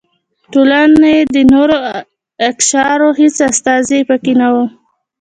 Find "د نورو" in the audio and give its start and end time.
1.33-1.77